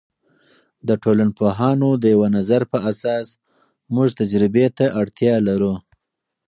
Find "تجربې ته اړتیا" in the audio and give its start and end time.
4.19-5.35